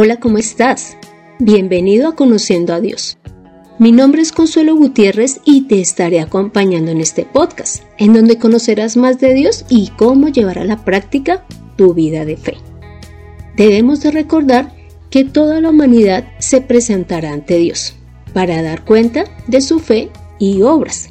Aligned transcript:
Hola, 0.00 0.20
¿cómo 0.20 0.38
estás? 0.38 0.96
Bienvenido 1.40 2.06
a 2.06 2.14
Conociendo 2.14 2.72
a 2.72 2.80
Dios. 2.80 3.18
Mi 3.80 3.90
nombre 3.90 4.22
es 4.22 4.30
Consuelo 4.30 4.76
Gutiérrez 4.76 5.40
y 5.44 5.62
te 5.62 5.80
estaré 5.80 6.20
acompañando 6.20 6.92
en 6.92 7.00
este 7.00 7.24
podcast, 7.24 7.82
en 7.98 8.12
donde 8.12 8.38
conocerás 8.38 8.96
más 8.96 9.18
de 9.18 9.34
Dios 9.34 9.64
y 9.68 9.88
cómo 9.96 10.28
llevar 10.28 10.60
a 10.60 10.64
la 10.64 10.84
práctica 10.84 11.44
tu 11.74 11.94
vida 11.94 12.24
de 12.24 12.36
fe. 12.36 12.54
Debemos 13.56 14.00
de 14.00 14.12
recordar 14.12 14.72
que 15.10 15.24
toda 15.24 15.60
la 15.60 15.70
humanidad 15.70 16.28
se 16.38 16.60
presentará 16.60 17.32
ante 17.32 17.56
Dios 17.56 17.96
para 18.32 18.62
dar 18.62 18.84
cuenta 18.84 19.24
de 19.48 19.60
su 19.60 19.80
fe 19.80 20.10
y 20.38 20.62
obras. 20.62 21.10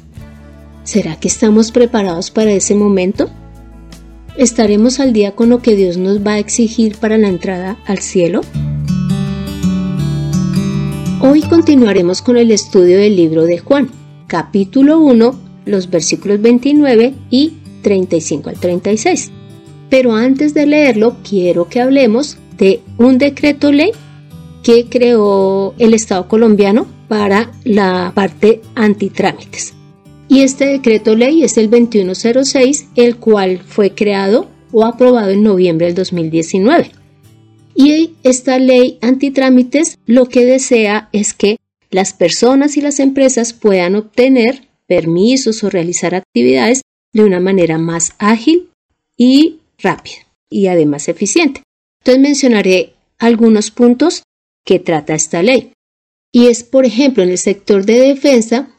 ¿Será 0.84 1.20
que 1.20 1.28
estamos 1.28 1.72
preparados 1.72 2.30
para 2.30 2.52
ese 2.52 2.74
momento? 2.74 3.28
¿Estaremos 4.38 4.98
al 4.98 5.12
día 5.12 5.32
con 5.32 5.50
lo 5.50 5.60
que 5.60 5.76
Dios 5.76 5.98
nos 5.98 6.26
va 6.26 6.32
a 6.32 6.38
exigir 6.38 6.96
para 6.96 7.18
la 7.18 7.28
entrada 7.28 7.76
al 7.84 7.98
cielo? 7.98 8.40
Hoy 11.20 11.42
continuaremos 11.42 12.22
con 12.22 12.36
el 12.36 12.52
estudio 12.52 12.96
del 12.96 13.16
libro 13.16 13.42
de 13.42 13.58
Juan, 13.58 13.90
capítulo 14.28 15.00
1, 15.00 15.34
los 15.64 15.90
versículos 15.90 16.40
29 16.40 17.12
y 17.28 17.54
35 17.82 18.50
al 18.50 18.60
36. 18.60 19.32
Pero 19.90 20.14
antes 20.14 20.54
de 20.54 20.66
leerlo, 20.66 21.16
quiero 21.28 21.68
que 21.68 21.80
hablemos 21.80 22.38
de 22.56 22.82
un 22.98 23.18
decreto 23.18 23.72
ley 23.72 23.90
que 24.62 24.86
creó 24.88 25.74
el 25.78 25.92
Estado 25.92 26.28
colombiano 26.28 26.86
para 27.08 27.50
la 27.64 28.12
parte 28.14 28.60
antitrámites. 28.76 29.74
Y 30.28 30.42
este 30.42 30.66
decreto 30.66 31.16
ley 31.16 31.42
es 31.42 31.58
el 31.58 31.68
2106, 31.68 32.90
el 32.94 33.16
cual 33.16 33.58
fue 33.66 33.92
creado 33.92 34.46
o 34.70 34.84
aprobado 34.84 35.30
en 35.30 35.42
noviembre 35.42 35.86
del 35.86 35.96
2019. 35.96 36.92
Y 37.80 38.16
esta 38.24 38.58
ley 38.58 38.98
antitrámites 39.02 39.98
lo 40.04 40.28
que 40.28 40.44
desea 40.44 41.08
es 41.12 41.32
que 41.32 41.58
las 41.90 42.12
personas 42.12 42.76
y 42.76 42.80
las 42.80 42.98
empresas 42.98 43.52
puedan 43.52 43.94
obtener 43.94 44.66
permisos 44.88 45.62
o 45.62 45.70
realizar 45.70 46.16
actividades 46.16 46.82
de 47.12 47.22
una 47.22 47.38
manera 47.38 47.78
más 47.78 48.14
ágil 48.18 48.70
y 49.16 49.60
rápida 49.78 50.16
y 50.50 50.66
además 50.66 51.06
eficiente. 51.08 51.62
Entonces 52.00 52.20
mencionaré 52.20 52.94
algunos 53.16 53.70
puntos 53.70 54.24
que 54.64 54.80
trata 54.80 55.14
esta 55.14 55.44
ley. 55.44 55.70
Y 56.32 56.48
es, 56.48 56.64
por 56.64 56.84
ejemplo, 56.84 57.22
en 57.22 57.30
el 57.30 57.38
sector 57.38 57.86
de 57.86 58.00
defensa, 58.00 58.74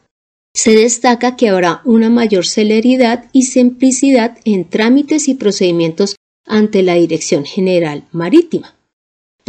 se 0.54 0.74
destaca 0.74 1.36
que 1.36 1.48
habrá 1.48 1.80
una 1.86 2.10
mayor 2.10 2.46
celeridad 2.46 3.30
y 3.32 3.44
simplicidad 3.44 4.36
en 4.44 4.68
trámites 4.68 5.26
y 5.26 5.34
procedimientos 5.34 6.16
ante 6.44 6.82
la 6.82 6.96
Dirección 6.96 7.46
General 7.46 8.04
Marítima. 8.12 8.76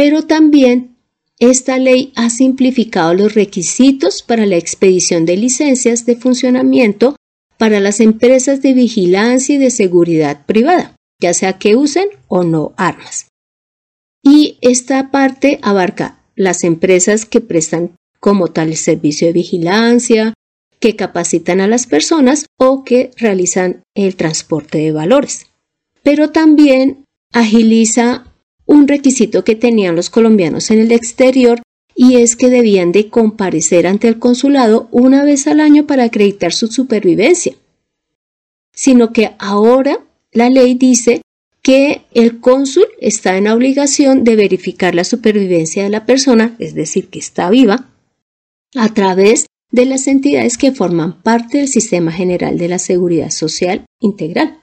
Pero 0.04 0.24
también 0.24 0.98
esta 1.38 1.78
ley 1.78 2.12
ha 2.16 2.32
simplificado 2.32 3.14
los 3.14 3.36
requisitos 3.36 4.24
para 4.24 4.48
la 4.48 4.58
expedición 4.58 5.28
de 5.28 5.38
licencias 5.38 6.08
de 6.08 6.16
funcionamiento 6.16 7.16
para 7.60 7.80
las 7.80 8.00
empresas 8.00 8.64
de 8.64 8.74
vigilancia 8.74 9.54
y 9.54 9.58
de 9.60 9.70
seguridad 9.70 10.44
privada, 10.48 10.96
ya 11.22 11.36
sea 11.36 11.60
que 11.60 11.76
usen 11.76 12.08
o 12.28 12.44
no 12.44 12.74
armas. 12.78 13.28
Y 14.24 14.58
esta 14.62 15.12
parte 15.12 15.60
abarca 15.62 16.18
las 16.36 16.64
empresas 16.64 17.26
que 17.26 17.40
prestan 17.40 17.92
como 18.20 18.48
tal 18.48 18.70
el 18.70 18.78
servicio 18.78 19.28
de 19.28 19.34
vigilancia, 19.34 20.34
que 20.80 20.96
capacitan 20.96 21.62
a 21.62 21.68
las 21.68 21.86
personas 21.86 22.48
o 22.58 22.84
que 22.84 23.12
realizan 23.18 23.84
el 23.94 24.16
transporte 24.16 24.80
de 24.80 24.94
valores. 24.94 25.46
Pero 26.02 26.32
también 26.32 27.06
agiliza 27.32 28.31
un 28.72 28.88
requisito 28.88 29.44
que 29.44 29.56
tenían 29.56 29.98
los 29.98 30.10
colombianos 30.10 30.72
en 30.72 30.80
el 30.80 30.92
exterior 30.94 31.62
y 31.94 32.16
es 32.16 32.38
que 32.38 32.50
debían 32.50 32.94
de 32.94 33.10
comparecer 33.10 33.86
ante 33.86 34.08
el 34.08 34.18
consulado 34.18 34.88
una 34.92 35.24
vez 35.24 35.46
al 35.46 35.60
año 35.60 35.86
para 35.86 36.06
acreditar 36.06 36.54
su 36.54 36.68
supervivencia. 36.68 37.54
Sino 38.74 39.12
que 39.12 39.32
ahora 39.40 40.00
la 40.32 40.50
ley 40.50 40.76
dice 40.76 41.22
que 41.62 42.04
el 42.14 42.40
cónsul 42.40 42.88
está 43.02 43.36
en 43.36 43.50
obligación 43.50 44.24
de 44.24 44.38
verificar 44.38 44.96
la 44.96 45.04
supervivencia 45.04 45.84
de 45.84 45.90
la 45.90 46.06
persona, 46.06 46.56
es 46.58 46.74
decir, 46.74 47.10
que 47.10 47.20
está 47.20 47.50
viva, 47.50 47.90
a 48.76 48.90
través 48.94 49.48
de 49.70 49.86
las 49.86 50.08
entidades 50.08 50.58
que 50.58 50.72
forman 50.72 51.22
parte 51.22 51.58
del 51.58 51.68
Sistema 51.68 52.12
General 52.12 52.58
de 52.58 52.70
la 52.70 52.80
Seguridad 52.80 53.32
Social 53.32 53.86
Integral. 54.00 54.60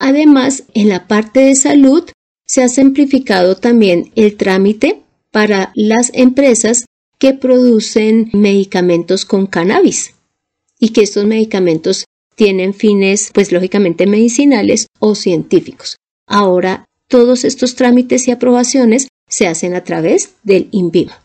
Además, 0.00 0.64
en 0.74 0.88
la 0.88 1.06
parte 1.06 1.40
de 1.40 1.54
salud 1.54 2.10
se 2.50 2.64
ha 2.64 2.68
simplificado 2.68 3.54
también 3.54 4.10
el 4.16 4.36
trámite 4.36 5.04
para 5.30 5.70
las 5.76 6.10
empresas 6.14 6.84
que 7.16 7.32
producen 7.32 8.28
medicamentos 8.32 9.24
con 9.24 9.46
cannabis 9.46 10.16
y 10.80 10.88
que 10.88 11.02
estos 11.02 11.26
medicamentos 11.26 12.06
tienen 12.34 12.74
fines, 12.74 13.30
pues 13.32 13.52
lógicamente 13.52 14.04
medicinales 14.08 14.88
o 14.98 15.14
científicos. 15.14 15.94
Ahora, 16.26 16.86
todos 17.06 17.44
estos 17.44 17.76
trámites 17.76 18.26
y 18.26 18.32
aprobaciones 18.32 19.06
se 19.28 19.46
hacen 19.46 19.74
a 19.74 19.84
través 19.84 20.34
del 20.42 20.66
INVIMA. 20.72 21.22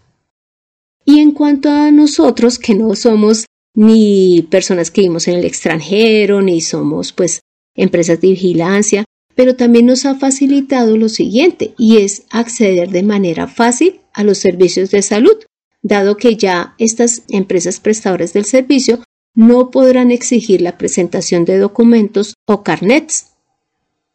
Y 1.05 1.21
en 1.21 1.31
cuanto 1.31 1.71
a 1.71 1.89
nosotros, 1.89 2.59
que 2.59 2.75
no 2.75 2.95
somos 2.95 3.47
ni 3.73 4.43
personas 4.51 4.91
que 4.91 5.01
vivimos 5.01 5.27
en 5.27 5.39
el 5.39 5.45
extranjero, 5.45 6.43
ni 6.43 6.61
somos 6.61 7.13
pues 7.13 7.39
empresas 7.73 8.21
de 8.21 8.27
vigilancia, 8.27 9.05
pero 9.35 9.55
también 9.55 9.85
nos 9.85 10.05
ha 10.05 10.15
facilitado 10.15 10.97
lo 10.97 11.09
siguiente, 11.09 11.73
y 11.77 11.97
es 11.97 12.23
acceder 12.29 12.89
de 12.89 13.03
manera 13.03 13.47
fácil 13.47 13.99
a 14.13 14.23
los 14.23 14.37
servicios 14.37 14.91
de 14.91 15.01
salud, 15.01 15.37
dado 15.81 16.17
que 16.17 16.35
ya 16.35 16.73
estas 16.79 17.23
empresas 17.29 17.79
prestadoras 17.79 18.33
del 18.33 18.45
servicio 18.45 19.03
no 19.35 19.69
podrán 19.69 20.11
exigir 20.11 20.61
la 20.61 20.77
presentación 20.77 21.43
de 21.45 21.59
documentos 21.59 22.33
o 22.47 22.63
carnets, 22.63 23.33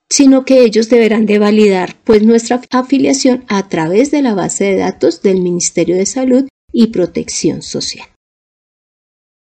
sino 0.09 0.45
que 0.45 0.65
ellos 0.65 0.89
deberán 0.89 1.27
de 1.27 1.39
validar 1.39 1.97
pues 2.03 2.23
nuestra 2.23 2.61
afiliación 2.71 3.45
a 3.49 3.69
través 3.69 4.11
de 4.11 4.23
la 4.23 4.35
base 4.35 4.65
de 4.65 4.77
datos 4.77 5.23
del 5.23 5.41
Ministerio 5.41 5.97
de 5.97 6.07
Salud 6.07 6.49
y 6.73 6.89
protección 6.89 7.63
social. 7.63 8.09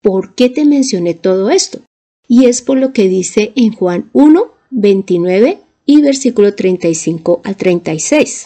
¿Por 0.01 0.35
qué 0.35 0.49
te 0.49 0.65
mencioné 0.65 1.13
todo 1.15 1.49
esto? 1.49 1.81
Y 2.27 2.45
es 2.45 2.61
por 2.61 2.77
lo 2.77 2.93
que 2.93 3.07
dice 3.07 3.53
en 3.55 3.73
Juan 3.73 4.09
1, 4.13 4.51
29 4.69 5.59
y 5.89 6.01
versículo 6.01 6.53
35 6.53 7.41
al 7.43 7.55
36, 7.55 8.45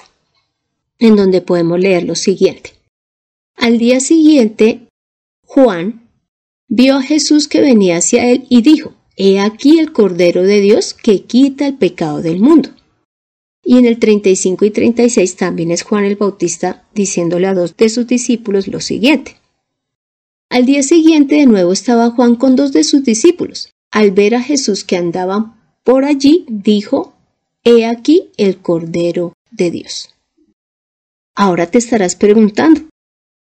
en 0.97 1.17
donde 1.17 1.41
podemos 1.41 1.77
leer 1.77 2.05
lo 2.05 2.15
siguiente. 2.15 2.71
Al 3.57 3.77
día 3.77 3.99
siguiente, 3.99 4.87
Juan 5.45 6.07
vio 6.69 6.95
a 6.95 7.01
Jesús 7.01 7.49
que 7.49 7.59
venía 7.59 7.97
hacia 7.97 8.29
él 8.31 8.45
y 8.47 8.61
dijo, 8.61 8.93
He 9.17 9.41
aquí 9.41 9.79
el 9.79 9.91
Cordero 9.91 10.43
de 10.43 10.61
Dios 10.61 10.93
que 10.93 11.23
quita 11.23 11.67
el 11.67 11.73
pecado 11.73 12.21
del 12.21 12.39
mundo. 12.39 12.69
Y 13.61 13.77
en 13.77 13.87
el 13.87 13.99
35 13.99 14.63
y 14.63 14.71
36 14.71 15.35
también 15.35 15.71
es 15.71 15.83
Juan 15.83 16.05
el 16.05 16.15
Bautista 16.15 16.87
diciéndole 16.95 17.47
a 17.47 17.53
dos 17.53 17.75
de 17.75 17.89
sus 17.89 18.07
discípulos 18.07 18.69
lo 18.69 18.79
siguiente. 18.79 19.35
Al 20.49 20.65
día 20.65 20.81
siguiente 20.81 21.35
de 21.35 21.45
nuevo 21.45 21.73
estaba 21.73 22.11
Juan 22.11 22.37
con 22.37 22.55
dos 22.55 22.71
de 22.71 22.85
sus 22.85 23.03
discípulos. 23.03 23.73
Al 23.91 24.11
ver 24.11 24.33
a 24.33 24.41
Jesús 24.41 24.85
que 24.85 24.95
andaba 24.95 25.57
por 25.83 26.05
allí, 26.05 26.45
dijo, 26.47 27.12
He 27.65 27.85
aquí 27.85 28.29
el 28.35 28.57
Cordero 28.57 29.35
de 29.49 29.71
Dios. 29.71 30.13
Ahora 31.33 31.71
te 31.71 31.77
estarás 31.77 32.17
preguntando, 32.17 32.81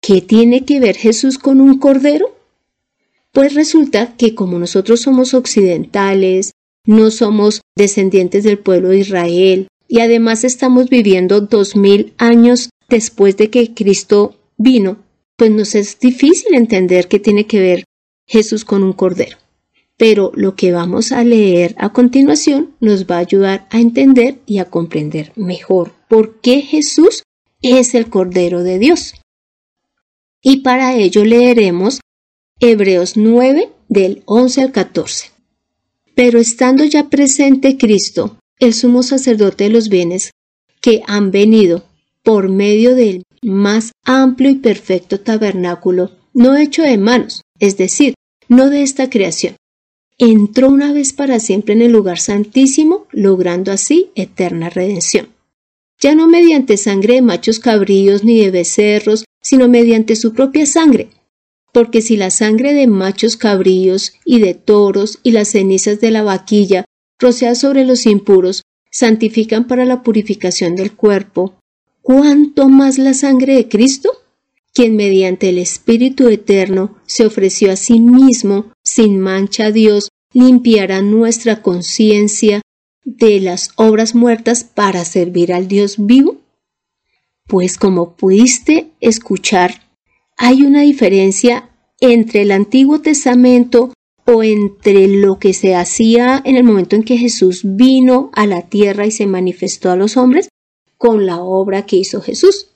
¿qué 0.00 0.22
tiene 0.22 0.65
que 0.65 0.81
ver 0.81 0.97
Jesús 0.97 1.37
con 1.38 1.60
un 1.60 1.78
cordero? 1.78 2.34
Pues 3.32 3.53
resulta 3.53 4.16
que 4.16 4.34
como 4.34 4.59
nosotros 4.59 5.03
somos 5.03 5.34
occidentales, 5.34 6.53
no 6.87 7.10
somos 7.10 7.60
descendientes 7.77 8.44
del 8.44 8.59
pueblo 8.59 8.88
de 8.88 9.00
Israel, 9.00 9.69
y 9.87 10.00
además 10.00 10.44
estamos 10.44 10.88
viviendo 10.88 11.43
dos 11.43 11.77
mil 11.77 12.15
años 12.16 12.71
después 12.89 13.36
de 13.36 13.51
que 13.51 13.74
Cristo 13.74 14.34
vino, 14.57 14.97
pues 15.36 15.51
nos 15.51 15.74
es 15.74 16.01
difícil 16.01 16.54
entender 16.54 17.07
qué 17.09 17.18
tiene 17.18 17.47
que 17.47 17.60
ver 17.60 17.84
Jesús 18.27 18.65
con 18.65 18.83
un 18.83 18.95
cordero. 18.95 19.36
Pero 19.97 20.31
lo 20.34 20.54
que 20.57 20.72
vamos 20.72 21.13
a 21.13 21.25
leer 21.25 21.75
a 21.78 21.93
continuación 21.93 22.75
nos 22.81 23.07
va 23.07 23.16
a 23.16 23.21
ayudar 23.21 23.66
a 23.71 23.81
entender 23.81 24.39
y 24.47 24.59
a 24.59 24.66
comprender 24.66 25.33
mejor 25.37 25.93
por 26.09 26.41
qué 26.41 26.60
Jesús 26.60 27.22
es 27.63 27.95
el 27.95 28.09
Cordero 28.10 28.63
de 28.63 28.78
Dios. 28.78 29.15
Y 30.43 30.59
para 30.59 30.95
ello 30.95 31.25
leeremos 31.25 32.01
Hebreos 32.60 33.16
9 33.16 33.71
del 33.89 34.22
11 34.27 34.63
al 34.63 34.72
14. 34.72 35.31
Pero 36.15 36.39
estando 36.39 36.84
ya 36.84 37.09
presente 37.09 37.77
Cristo, 37.77 38.39
el 38.59 38.75
sumo 38.75 39.03
sacerdote 39.03 39.65
de 39.65 39.71
los 39.71 39.89
bienes 39.89 40.31
que 40.81 41.03
han 41.07 41.31
venido 41.31 41.84
por 42.22 42.49
medio 42.49 42.95
del 42.95 43.25
más 43.42 43.92
amplio 44.04 44.51
y 44.51 44.57
perfecto 44.57 45.21
tabernáculo, 45.21 46.10
no 46.33 46.57
hecho 46.57 46.83
de 46.83 46.99
manos, 46.99 47.42
es 47.59 47.77
decir, 47.77 48.15
no 48.49 48.71
de 48.71 48.83
esta 48.83 49.10
creación. 49.10 49.57
Entró 50.18 50.68
una 50.68 50.95
vez 50.95 51.13
para 51.13 51.39
siempre 51.41 51.74
en 51.74 51.83
el 51.83 51.92
lugar 51.92 52.18
santísimo, 52.18 53.07
logrando 53.13 53.71
así 53.71 54.10
eterna 54.15 54.71
redención. 54.71 55.28
ya 55.98 56.15
no 56.15 56.27
mediante 56.28 56.77
sangre 56.77 57.15
de 57.15 57.22
machos 57.22 57.59
cabríos 57.59 58.22
ni 58.22 58.39
de 58.39 58.51
becerros, 58.51 59.24
sino 59.41 59.68
mediante 59.68 60.15
su 60.15 60.34
propia 60.34 60.66
sangre. 60.66 61.09
Porque 61.72 62.03
si 62.03 62.16
la 62.16 62.30
sangre 62.30 62.74
de 62.74 62.86
machos 62.86 63.36
cabríos 63.36 64.13
y 64.24 64.41
de 64.41 64.54
toros 64.54 65.18
y 65.22 65.30
las 65.33 65.48
cenizas 65.48 66.01
de 66.01 66.10
la 66.10 66.22
vaquilla 66.22 66.84
rociadas 67.18 67.60
sobre 67.60 67.84
los 67.84 68.04
impuros 68.07 68.63
santifican 68.91 69.66
para 69.66 69.84
la 69.84 70.03
purificación 70.03 70.77
del 70.77 70.92
cuerpo, 70.92 71.54
¿cuánto 72.03 72.68
más 72.68 72.98
la 72.98 73.15
sangre 73.15 73.54
de 73.54 73.68
Cristo? 73.68 74.10
Quien 74.77 74.95
mediante 74.95 75.49
el 75.49 75.57
Espíritu 75.57 76.28
Eterno 76.28 76.99
se 77.07 77.25
ofreció 77.25 77.73
a 77.73 77.77
sí 77.77 77.99
mismo 77.99 78.73
sin 78.84 79.19
mancha 79.19 79.67
a 79.67 79.73
Dios, 79.73 80.11
limpiará 80.34 81.01
nuestra 81.01 81.63
conciencia 81.63 82.61
de 83.03 83.41
las 83.41 83.71
obras 83.77 84.15
muertas 84.15 84.65
para 84.65 85.07
servir 85.07 85.55
al 85.55 85.67
Dios 85.67 85.95
vivo? 85.99 86.37
Pues 87.47 87.78
como 87.78 88.17
pudiste 88.17 88.91
escuchar, 89.01 89.81
hay 90.37 90.61
una 90.61 90.83
diferencia 90.83 91.71
entre 91.99 92.43
el 92.43 92.51
Antiguo 92.51 93.01
Testamento 93.01 93.95
o 94.27 94.43
entre 94.43 95.09
lo 95.09 95.39
que 95.39 95.55
se 95.55 95.75
hacía 95.75 96.43
en 96.45 96.55
el 96.57 96.65
momento 96.65 96.97
en 96.97 97.03
que 97.03 97.17
Jesús 97.17 97.63
vino 97.65 98.31
a 98.34 98.47
la 98.47 98.69
tierra 98.69 99.07
y 99.07 99.11
se 99.11 99.27
manifestó 99.27 99.91
a 99.91 99.97
los 99.97 100.19
hombres 100.19 100.51
con 100.99 101.25
la 101.25 101.41
obra 101.41 101.87
que 101.87 101.97
hizo 101.97 102.21
Jesús. 102.21 102.76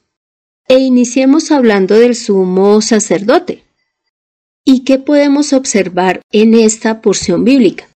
E 0.70 0.78
iniciemos 0.78 1.50
hablando 1.50 1.98
del 1.98 2.14
sumo 2.14 2.80
sacerdote. 2.80 3.64
¿Y 4.64 4.84
qué 4.84 5.00
podemos 5.00 5.52
observar 5.52 6.20
en 6.30 6.54
esta 6.54 7.00
porción 7.00 7.42
bíblica? 7.42 7.88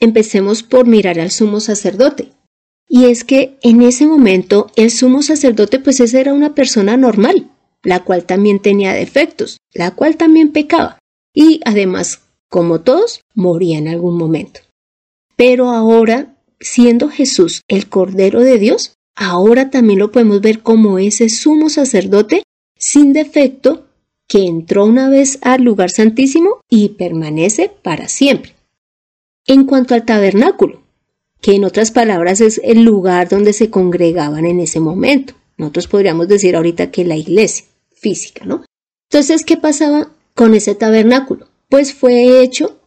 Empecemos 0.00 0.62
por 0.62 0.86
mirar 0.86 1.20
al 1.20 1.30
sumo 1.30 1.60
sacerdote. 1.60 2.32
Y 2.88 3.04
es 3.04 3.24
que 3.24 3.58
en 3.60 3.82
ese 3.82 4.06
momento 4.06 4.70
el 4.74 4.90
sumo 4.90 5.20
sacerdote 5.20 5.78
pues 5.78 6.00
era 6.14 6.32
una 6.32 6.54
persona 6.54 6.96
normal, 6.96 7.50
la 7.82 8.04
cual 8.04 8.24
también 8.24 8.58
tenía 8.58 8.94
defectos, 8.94 9.58
la 9.74 9.90
cual 9.90 10.16
también 10.16 10.52
pecaba 10.52 10.98
y 11.34 11.60
además, 11.66 12.22
como 12.48 12.80
todos, 12.80 13.20
moría 13.34 13.76
en 13.76 13.88
algún 13.88 14.16
momento. 14.16 14.60
Pero 15.36 15.68
ahora, 15.68 16.38
siendo 16.58 17.10
Jesús 17.10 17.60
el 17.68 17.90
Cordero 17.90 18.40
de 18.40 18.56
Dios, 18.58 18.95
ahora 19.16 19.70
también 19.70 19.98
lo 19.98 20.12
podemos 20.12 20.40
ver 20.40 20.60
como 20.60 20.98
ese 20.98 21.28
sumo 21.28 21.68
sacerdote 21.70 22.42
sin 22.78 23.12
defecto 23.12 23.86
que 24.28 24.44
entró 24.44 24.84
una 24.84 25.08
vez 25.08 25.38
al 25.42 25.62
lugar 25.62 25.90
santísimo 25.90 26.60
y 26.68 26.90
permanece 26.90 27.70
para 27.82 28.08
siempre. 28.08 28.54
En 29.46 29.64
cuanto 29.64 29.94
al 29.94 30.04
tabernáculo, 30.04 30.82
que 31.40 31.54
en 31.54 31.64
otras 31.64 31.90
palabras 31.90 32.40
es 32.40 32.60
el 32.64 32.82
lugar 32.82 33.28
donde 33.28 33.52
se 33.52 33.70
congregaban 33.70 34.46
en 34.46 34.60
ese 34.60 34.80
momento. 34.80 35.34
Nosotros 35.56 35.86
podríamos 35.86 36.28
decir 36.28 36.56
ahorita 36.56 36.90
que 36.90 37.04
la 37.04 37.16
iglesia 37.16 37.66
física, 37.92 38.44
¿no? 38.44 38.64
Entonces, 39.10 39.44
¿qué 39.44 39.56
pasaba 39.56 40.10
con 40.34 40.54
ese 40.54 40.74
tabernáculo? 40.74 41.48
Pues 41.68 41.94
fue 41.94 42.42
hecho 42.42 42.80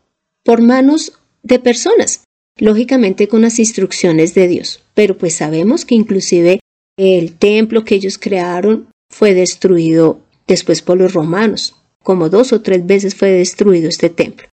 por 0.43 0.61
manos 0.61 1.13
de 1.41 1.59
personas, 1.59 2.23
lógicamente 2.57 3.27
con 3.27 3.41
las 3.41 3.59
instrucciones 3.59 4.33
de 4.33 4.47
Dios. 4.47 4.83
Pero 4.99 5.17
pues 5.17 5.33
sabemos 5.33 5.85
que 5.85 5.95
inclusive 5.95 6.59
el 6.97 7.37
templo 7.37 7.85
que 7.85 7.95
ellos 7.95 8.17
crearon 8.17 8.89
fue 9.09 9.33
destruido 9.33 10.19
después 10.45 10.81
por 10.81 10.97
los 10.97 11.13
romanos. 11.13 11.77
Como 12.03 12.27
dos 12.27 12.51
o 12.51 12.59
tres 12.59 12.85
veces 12.85 13.15
fue 13.15 13.31
destruido 13.31 13.87
este 13.87 14.09
templo. 14.09 14.49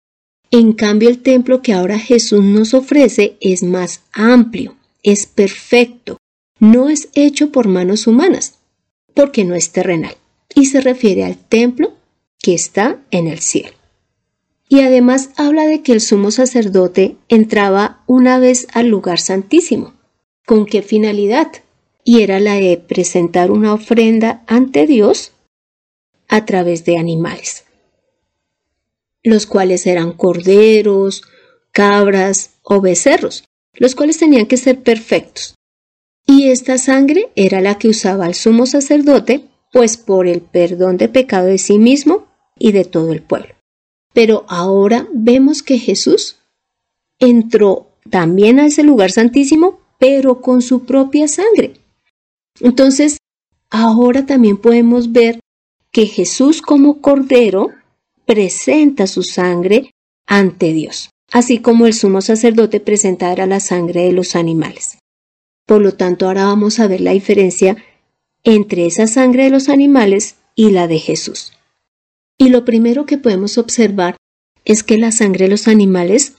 En 0.50 0.72
cambio, 0.72 1.10
el 1.10 1.22
templo 1.22 1.62
que 1.62 1.72
ahora 1.72 1.96
Jesús 1.96 2.42
nos 2.42 2.74
ofrece 2.74 3.36
es 3.40 3.62
más 3.62 4.00
amplio, 4.12 4.74
es 5.04 5.26
perfecto, 5.26 6.16
no 6.58 6.88
es 6.88 7.08
hecho 7.14 7.52
por 7.52 7.68
manos 7.68 8.08
humanas, 8.08 8.54
porque 9.14 9.44
no 9.44 9.54
es 9.54 9.70
terrenal, 9.70 10.16
y 10.56 10.66
se 10.66 10.80
refiere 10.80 11.22
al 11.22 11.36
templo 11.36 11.92
que 12.40 12.54
está 12.54 12.98
en 13.12 13.28
el 13.28 13.38
cielo. 13.38 13.76
Y 14.68 14.80
además 14.80 15.30
habla 15.36 15.66
de 15.66 15.82
que 15.82 15.92
el 15.92 16.00
sumo 16.00 16.32
sacerdote 16.32 17.14
entraba 17.28 18.02
una 18.08 18.40
vez 18.40 18.66
al 18.72 18.88
lugar 18.88 19.20
santísimo. 19.20 20.01
¿Con 20.52 20.66
qué 20.66 20.82
finalidad? 20.82 21.50
Y 22.04 22.20
era 22.20 22.38
la 22.38 22.56
de 22.56 22.76
presentar 22.76 23.50
una 23.50 23.72
ofrenda 23.72 24.43
ante 24.46 24.87
Dios 24.87 25.32
a 26.28 26.44
través 26.44 26.84
de 26.84 26.99
animales 26.99 27.64
los 29.22 29.46
cuales 29.46 29.87
eran 29.87 30.12
corderos, 30.12 31.22
cabras 31.70 32.58
o 32.62 32.81
becerros, 32.81 33.44
los 33.75 33.94
cuales 33.94 34.19
tenían 34.19 34.46
que 34.46 34.56
ser 34.56 34.82
perfectos. 34.82 35.54
Y 36.26 36.49
esta 36.49 36.78
sangre 36.78 37.31
era 37.34 37.60
la 37.60 37.78
que 37.78 37.88
usaba 37.88 38.26
el 38.26 38.34
sumo 38.34 38.66
sacerdote, 38.66 39.44
pues 39.72 39.96
por 39.96 40.26
el 40.26 40.40
perdón 40.40 40.96
de 40.96 41.08
pecado 41.08 41.46
de 41.46 41.58
sí 41.58 41.78
mismo 41.78 42.26
y 42.58 42.72
de 42.72 42.84
todo 42.84 43.12
el 43.12 43.22
pueblo. 43.22 43.54
Pero 44.12 44.44
ahora 44.49 45.08
vemos 45.12 45.62
que 45.62 45.78
Jesús 45.78 46.37
entró 47.19 47.88
también 48.10 48.60
a 48.60 48.66
ese 48.66 48.82
lugar 48.82 49.10
santísimo, 49.10 49.81
pero 50.02 50.40
con 50.40 50.62
su 50.62 50.84
propia 50.84 51.28
sangre. 51.28 51.75
Entonces, 52.58 53.19
ahora 53.70 54.26
también 54.26 54.56
podemos 54.56 55.12
ver 55.12 55.38
que 55.93 56.06
Jesús 56.06 56.60
como 56.60 57.00
cordero 57.00 57.69
presenta 58.26 59.06
su 59.06 59.22
sangre 59.22 59.93
ante 60.26 60.72
Dios, 60.72 61.10
así 61.31 61.58
como 61.58 61.87
el 61.87 61.94
sumo 61.94 62.20
sacerdote 62.20 62.81
presentara 62.81 63.46
la 63.46 63.60
sangre 63.60 64.02
de 64.02 64.12
los 64.12 64.34
animales. 64.34 64.99
Por 65.66 65.81
lo 65.81 65.94
tanto, 65.94 66.26
ahora 66.26 66.46
vamos 66.46 66.81
a 66.81 66.88
ver 66.88 67.00
la 67.00 67.12
diferencia 67.12 67.76
entre 68.43 68.87
esa 68.87 69.06
sangre 69.06 69.44
de 69.44 69.50
los 69.50 69.69
animales 69.69 70.34
y 70.56 70.70
la 70.70 70.88
de 70.88 70.99
Jesús. 70.99 71.52
Y 72.37 72.49
lo 72.49 72.64
primero 72.64 73.06
que 73.06 73.19
podemos 73.19 73.56
observar 73.56 74.16
es 74.64 74.82
que 74.82 74.99
la 74.99 75.12
sangre 75.12 75.44
de 75.44 75.50
los 75.50 75.69
animales 75.69 76.34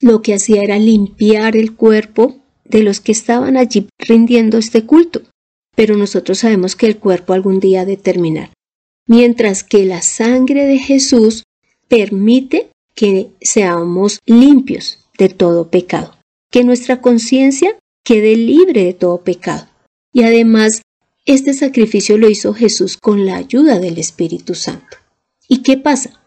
lo 0.00 0.20
que 0.20 0.34
hacía 0.34 0.64
era 0.64 0.80
limpiar 0.80 1.56
el 1.56 1.76
cuerpo 1.76 2.42
de 2.68 2.82
los 2.82 3.00
que 3.00 3.12
estaban 3.12 3.56
allí 3.56 3.88
rindiendo 3.98 4.58
este 4.58 4.84
culto. 4.84 5.22
Pero 5.74 5.96
nosotros 5.96 6.38
sabemos 6.38 6.76
que 6.76 6.86
el 6.86 6.98
cuerpo 6.98 7.32
algún 7.32 7.60
día 7.60 7.82
ha 7.82 7.84
de 7.84 7.96
terminar 7.96 8.50
mientras 9.08 9.64
que 9.64 9.84
la 9.84 10.02
sangre 10.02 10.66
de 10.66 10.78
Jesús 10.78 11.42
permite 11.88 12.68
que 12.94 13.30
seamos 13.40 14.20
limpios 14.26 15.00
de 15.18 15.30
todo 15.30 15.70
pecado, 15.70 16.16
que 16.50 16.62
nuestra 16.62 17.00
conciencia 17.00 17.76
quede 18.04 18.36
libre 18.36 18.84
de 18.84 18.94
todo 18.94 19.22
pecado. 19.22 19.66
Y 20.12 20.22
además, 20.22 20.82
este 21.24 21.54
sacrificio 21.54 22.16
lo 22.18 22.28
hizo 22.28 22.54
Jesús 22.54 22.96
con 22.96 23.26
la 23.26 23.36
ayuda 23.36 23.78
del 23.78 23.98
Espíritu 23.98 24.54
Santo. 24.54 24.98
¿Y 25.48 25.62
qué 25.62 25.76
pasa? 25.76 26.22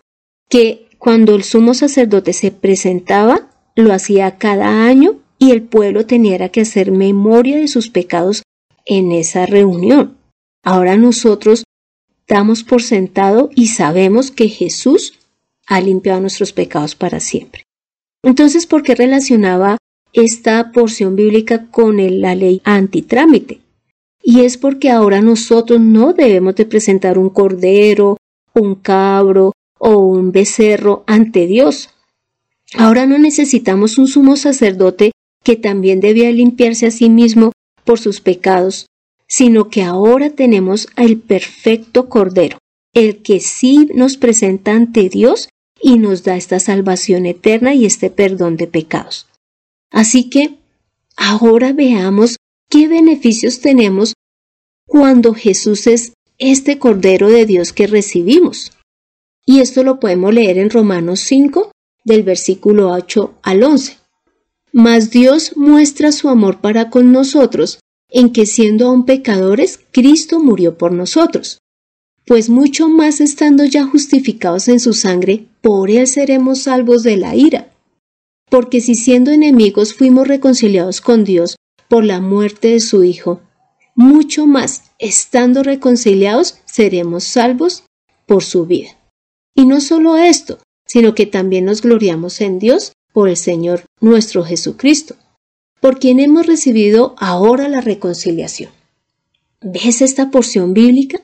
Que 0.49 0.87
cuando 0.97 1.35
el 1.35 1.43
sumo 1.43 1.73
sacerdote 1.73 2.33
se 2.33 2.51
presentaba, 2.51 3.49
lo 3.75 3.93
hacía 3.93 4.37
cada 4.37 4.85
año 4.85 5.19
y 5.41 5.49
el 5.49 5.63
pueblo 5.63 6.05
tenía 6.05 6.49
que 6.49 6.61
hacer 6.61 6.91
memoria 6.91 7.57
de 7.57 7.67
sus 7.67 7.89
pecados 7.89 8.43
en 8.85 9.11
esa 9.11 9.47
reunión. 9.47 10.15
Ahora 10.63 10.95
nosotros 10.97 11.63
damos 12.27 12.63
por 12.63 12.83
sentado 12.83 13.49
y 13.55 13.69
sabemos 13.69 14.29
que 14.29 14.49
Jesús 14.49 15.17
ha 15.65 15.81
limpiado 15.81 16.21
nuestros 16.21 16.53
pecados 16.53 16.93
para 16.93 17.19
siempre. 17.19 17.63
Entonces, 18.23 18.67
¿por 18.67 18.83
qué 18.83 18.93
relacionaba 18.93 19.77
esta 20.13 20.71
porción 20.71 21.15
bíblica 21.15 21.71
con 21.71 21.97
la 22.21 22.35
ley 22.35 22.61
antitrámite? 22.63 23.61
Y 24.21 24.41
es 24.41 24.59
porque 24.59 24.91
ahora 24.91 25.21
nosotros 25.21 25.81
no 25.81 26.13
debemos 26.13 26.55
de 26.55 26.67
presentar 26.67 27.17
un 27.17 27.31
cordero, 27.31 28.17
un 28.53 28.75
cabro 28.75 29.53
o 29.79 29.97
un 29.97 30.31
becerro 30.31 31.03
ante 31.07 31.47
Dios. 31.47 31.89
Ahora 32.77 33.07
no 33.07 33.17
necesitamos 33.17 33.97
un 33.97 34.05
sumo 34.07 34.35
sacerdote 34.35 35.11
que 35.43 35.55
también 35.55 35.99
debía 35.99 36.31
limpiarse 36.31 36.87
a 36.87 36.91
sí 36.91 37.09
mismo 37.09 37.51
por 37.83 37.99
sus 37.99 38.21
pecados, 38.21 38.87
sino 39.27 39.69
que 39.69 39.83
ahora 39.83 40.29
tenemos 40.29 40.87
al 40.95 41.17
perfecto 41.17 42.09
Cordero, 42.09 42.57
el 42.93 43.21
que 43.21 43.39
sí 43.39 43.89
nos 43.93 44.17
presenta 44.17 44.73
ante 44.73 45.09
Dios 45.09 45.49
y 45.81 45.97
nos 45.97 46.23
da 46.23 46.35
esta 46.35 46.59
salvación 46.59 47.25
eterna 47.25 47.73
y 47.73 47.85
este 47.85 48.09
perdón 48.09 48.57
de 48.57 48.67
pecados. 48.67 49.27
Así 49.89 50.29
que 50.29 50.57
ahora 51.17 51.73
veamos 51.73 52.37
qué 52.69 52.87
beneficios 52.87 53.61
tenemos 53.61 54.13
cuando 54.85 55.33
Jesús 55.33 55.87
es 55.87 56.13
este 56.37 56.79
Cordero 56.79 57.29
de 57.29 57.45
Dios 57.45 57.71
que 57.73 57.87
recibimos. 57.87 58.71
Y 59.45 59.59
esto 59.59 59.83
lo 59.83 59.99
podemos 59.99 60.33
leer 60.33 60.57
en 60.57 60.69
Romanos 60.69 61.21
5, 61.21 61.71
del 62.03 62.23
versículo 62.23 62.91
8 62.91 63.35
al 63.43 63.63
11. 63.63 64.00
Mas 64.73 65.11
Dios 65.11 65.53
muestra 65.55 66.11
su 66.11 66.29
amor 66.29 66.61
para 66.61 66.89
con 66.89 67.11
nosotros 67.11 67.79
en 68.09 68.31
que 68.31 68.45
siendo 68.45 68.87
aún 68.87 69.05
pecadores, 69.05 69.79
Cristo 69.91 70.39
murió 70.39 70.77
por 70.77 70.91
nosotros. 70.91 71.59
Pues 72.25 72.49
mucho 72.49 72.87
más 72.87 73.19
estando 73.19 73.65
ya 73.65 73.85
justificados 73.85 74.67
en 74.67 74.79
su 74.79 74.93
sangre, 74.93 75.45
por 75.61 75.89
él 75.89 76.07
seremos 76.07 76.63
salvos 76.63 77.03
de 77.03 77.17
la 77.17 77.35
ira. 77.35 77.73
Porque 78.49 78.81
si 78.81 78.95
siendo 78.95 79.31
enemigos 79.31 79.93
fuimos 79.93 80.27
reconciliados 80.27 81.01
con 81.01 81.23
Dios 81.23 81.55
por 81.87 82.03
la 82.03 82.19
muerte 82.19 82.69
de 82.69 82.79
su 82.79 83.03
Hijo, 83.03 83.41
mucho 83.95 84.45
más, 84.45 84.83
estando 84.99 85.63
reconciliados, 85.63 86.57
seremos 86.65 87.23
salvos 87.23 87.83
por 88.25 88.43
su 88.43 88.65
vida. 88.65 88.97
Y 89.55 89.65
no 89.65 89.81
solo 89.81 90.17
esto, 90.17 90.59
sino 90.85 91.15
que 91.15 91.25
también 91.25 91.65
nos 91.65 91.81
gloriamos 91.81 92.41
en 92.41 92.59
Dios 92.59 92.93
por 93.13 93.29
el 93.29 93.37
Señor 93.37 93.83
nuestro 93.99 94.43
Jesucristo, 94.43 95.15
por 95.79 95.99
quien 95.99 96.19
hemos 96.19 96.45
recibido 96.45 97.15
ahora 97.17 97.67
la 97.67 97.81
reconciliación. 97.81 98.71
¿Ves 99.61 100.01
esta 100.01 100.31
porción 100.31 100.73
bíblica? 100.73 101.21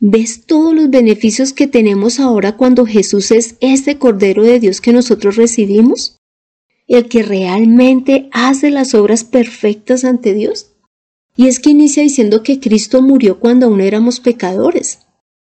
¿Ves 0.00 0.46
todos 0.46 0.74
los 0.74 0.90
beneficios 0.90 1.52
que 1.52 1.66
tenemos 1.66 2.20
ahora 2.20 2.56
cuando 2.56 2.86
Jesús 2.86 3.30
es 3.32 3.56
este 3.60 3.98
Cordero 3.98 4.42
de 4.42 4.60
Dios 4.60 4.80
que 4.80 4.92
nosotros 4.92 5.36
recibimos? 5.36 6.18
¿El 6.86 7.08
que 7.08 7.22
realmente 7.22 8.28
hace 8.32 8.70
las 8.70 8.94
obras 8.94 9.24
perfectas 9.24 10.04
ante 10.04 10.34
Dios? 10.34 10.72
Y 11.36 11.48
es 11.48 11.60
que 11.60 11.70
inicia 11.70 12.02
diciendo 12.02 12.42
que 12.42 12.60
Cristo 12.60 13.02
murió 13.02 13.38
cuando 13.40 13.66
aún 13.66 13.80
éramos 13.80 14.20
pecadores. 14.20 15.00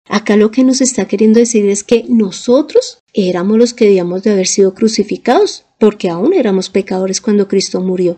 Acá 0.10 0.38
lo 0.38 0.52
que 0.52 0.64
nos 0.64 0.82
está 0.82 1.06
queriendo 1.06 1.40
decir 1.40 1.68
es 1.70 1.84
que 1.84 2.06
nosotros 2.08 3.00
éramos 3.14 3.58
los 3.58 3.74
que 3.74 3.86
debíamos 3.86 4.24
de 4.24 4.32
haber 4.32 4.48
sido 4.48 4.74
crucificados, 4.74 5.66
porque 5.80 6.10
aún 6.10 6.34
éramos 6.34 6.70
pecadores 6.70 7.20
cuando 7.20 7.48
Cristo 7.48 7.82
murió. 7.82 8.18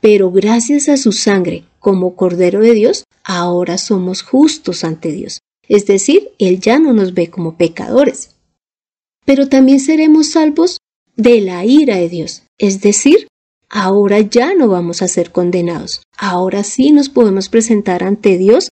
Pero 0.00 0.30
gracias 0.30 0.88
a 0.88 0.96
su 0.96 1.12
sangre, 1.12 1.64
como 1.78 2.16
Cordero 2.16 2.60
de 2.60 2.72
Dios, 2.72 3.04
ahora 3.24 3.78
somos 3.78 4.22
justos 4.22 4.84
ante 4.84 5.12
Dios. 5.12 5.40
Es 5.68 5.86
decir, 5.86 6.32
Él 6.38 6.60
ya 6.60 6.78
no 6.78 6.92
nos 6.92 7.14
ve 7.14 7.30
como 7.30 7.56
pecadores. 7.56 8.36
Pero 9.24 9.48
también 9.48 9.80
seremos 9.80 10.30
salvos 10.30 10.78
de 11.14 11.40
la 11.40 11.64
ira 11.64 11.96
de 11.96 12.08
Dios, 12.08 12.42
es 12.58 12.80
decir, 12.80 13.28
ahora 13.68 14.20
ya 14.20 14.54
no 14.54 14.66
vamos 14.68 15.02
a 15.02 15.08
ser 15.08 15.30
condenados. 15.30 16.02
Ahora 16.16 16.64
sí 16.64 16.90
nos 16.90 17.10
podemos 17.10 17.48
presentar 17.48 18.02
ante 18.02 18.38
Dios 18.38 18.70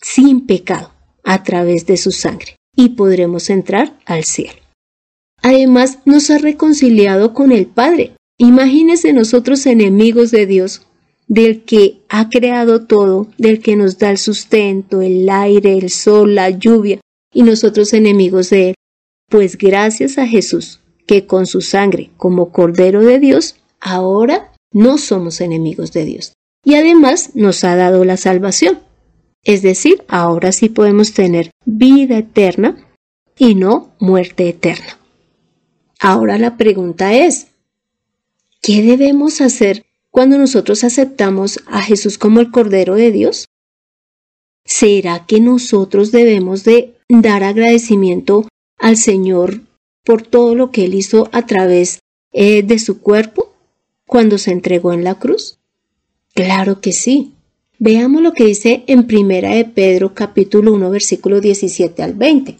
sin 0.00 0.46
pecado 0.46 0.90
a 1.30 1.44
través 1.44 1.86
de 1.86 1.96
su 1.96 2.10
sangre 2.10 2.56
y 2.74 2.90
podremos 2.90 3.50
entrar 3.50 3.96
al 4.04 4.24
cielo. 4.24 4.58
Además, 5.40 6.00
nos 6.04 6.28
ha 6.30 6.38
reconciliado 6.38 7.34
con 7.34 7.52
el 7.52 7.66
Padre. 7.66 8.16
Imagínese 8.36 9.12
nosotros 9.12 9.64
enemigos 9.66 10.32
de 10.32 10.46
Dios, 10.46 10.82
del 11.28 11.62
que 11.62 12.00
ha 12.08 12.30
creado 12.30 12.84
todo, 12.84 13.28
del 13.38 13.60
que 13.60 13.76
nos 13.76 13.98
da 13.98 14.10
el 14.10 14.18
sustento, 14.18 15.02
el 15.02 15.28
aire, 15.30 15.78
el 15.78 15.90
sol, 15.90 16.34
la 16.34 16.50
lluvia, 16.50 17.00
y 17.32 17.44
nosotros 17.44 17.92
enemigos 17.92 18.50
de 18.50 18.70
Él. 18.70 18.74
Pues 19.28 19.56
gracias 19.56 20.18
a 20.18 20.26
Jesús, 20.26 20.80
que 21.06 21.26
con 21.26 21.46
su 21.46 21.60
sangre, 21.60 22.10
como 22.16 22.50
Cordero 22.50 23.02
de 23.02 23.20
Dios, 23.20 23.54
ahora 23.78 24.52
no 24.72 24.98
somos 24.98 25.40
enemigos 25.40 25.92
de 25.92 26.04
Dios. 26.06 26.32
Y 26.64 26.74
además 26.74 27.30
nos 27.34 27.62
ha 27.62 27.76
dado 27.76 28.04
la 28.04 28.16
salvación. 28.16 28.80
Es 29.44 29.62
decir, 29.62 30.04
ahora 30.08 30.52
sí 30.52 30.68
podemos 30.68 31.12
tener 31.12 31.50
vida 31.64 32.18
eterna 32.18 32.76
y 33.38 33.54
no 33.54 33.94
muerte 33.98 34.48
eterna. 34.48 34.98
Ahora 35.98 36.38
la 36.38 36.56
pregunta 36.56 37.14
es, 37.14 37.48
¿qué 38.60 38.82
debemos 38.82 39.40
hacer 39.40 39.84
cuando 40.10 40.38
nosotros 40.38 40.84
aceptamos 40.84 41.60
a 41.66 41.82
Jesús 41.82 42.18
como 42.18 42.40
el 42.40 42.50
Cordero 42.50 42.94
de 42.94 43.12
Dios? 43.12 43.46
¿Será 44.64 45.26
que 45.26 45.40
nosotros 45.40 46.12
debemos 46.12 46.64
de 46.64 46.94
dar 47.08 47.42
agradecimiento 47.44 48.46
al 48.78 48.96
Señor 48.96 49.60
por 50.04 50.22
todo 50.22 50.54
lo 50.54 50.70
que 50.70 50.84
Él 50.84 50.94
hizo 50.94 51.28
a 51.32 51.46
través 51.46 52.00
eh, 52.32 52.62
de 52.62 52.78
su 52.78 53.00
cuerpo? 53.00 53.50
cuando 54.10 54.38
se 54.38 54.50
entregó 54.50 54.92
en 54.92 55.04
la 55.04 55.14
cruz? 55.14 55.60
Claro 56.34 56.80
que 56.80 56.92
sí. 56.92 57.36
Veamos 57.82 58.20
lo 58.20 58.34
que 58.34 58.44
dice 58.44 58.84
en 58.88 59.06
Primera 59.06 59.54
de 59.54 59.64
Pedro 59.64 60.12
capítulo 60.12 60.74
1 60.74 60.90
versículo 60.90 61.40
17 61.40 62.02
al 62.02 62.12
20. 62.12 62.58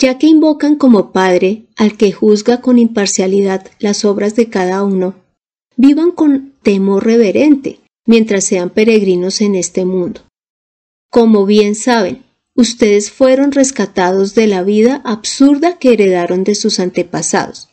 Ya 0.00 0.18
que 0.18 0.26
invocan 0.26 0.74
como 0.74 1.12
Padre 1.12 1.62
al 1.76 1.96
que 1.96 2.10
juzga 2.10 2.60
con 2.60 2.76
imparcialidad 2.76 3.64
las 3.78 4.04
obras 4.04 4.34
de 4.34 4.48
cada 4.48 4.82
uno, 4.82 5.14
vivan 5.76 6.10
con 6.10 6.54
temor 6.64 7.06
reverente 7.06 7.78
mientras 8.04 8.42
sean 8.42 8.70
peregrinos 8.70 9.40
en 9.40 9.54
este 9.54 9.84
mundo. 9.84 10.22
Como 11.08 11.46
bien 11.46 11.76
saben, 11.76 12.24
ustedes 12.56 13.12
fueron 13.12 13.52
rescatados 13.52 14.34
de 14.34 14.48
la 14.48 14.64
vida 14.64 15.00
absurda 15.04 15.78
que 15.78 15.92
heredaron 15.92 16.42
de 16.42 16.56
sus 16.56 16.80
antepasados 16.80 17.68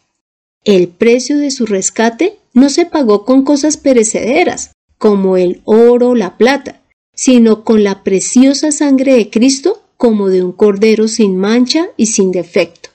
el 0.66 0.90
precio 0.90 1.38
de 1.38 1.52
su 1.52 1.66
rescate 1.66 2.38
no 2.54 2.70
se 2.70 2.86
pagó 2.86 3.26
con 3.26 3.44
cosas 3.44 3.78
perecederas, 3.78 4.72
como 5.00 5.38
el 5.38 5.62
oro 5.64 6.10
o 6.10 6.16
la 6.16 6.38
plata, 6.38 6.84
sino 7.16 7.64
con 7.64 7.84
la 7.84 8.04
preciosa 8.04 8.72
sangre 8.72 9.16
de 9.16 9.32
Cristo 9.32 9.82
como 9.98 10.30
de 10.30 10.44
un 10.44 10.52
cordero 10.52 11.08
sin 11.08 11.38
mancha 11.38 11.90
y 11.98 12.06
sin 12.06 12.32
defecto. 12.32 12.90